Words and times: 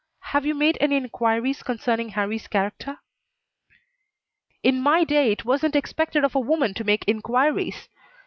Had 0.33 0.45
you 0.45 0.55
made 0.55 0.79
any 0.81 0.95
inquiries 0.97 1.61
concerning 1.61 2.09
Harrie's 2.09 2.47
character?" 2.47 2.97
"In 4.63 4.81
my 4.81 5.03
day 5.03 5.31
it 5.31 5.45
wasn't 5.45 5.75
expected 5.75 6.23
of 6.23 6.33
a 6.33 6.39
woman 6.39 6.73
to 6.73 6.83
make 6.83 7.05
inquiries." 7.07 7.87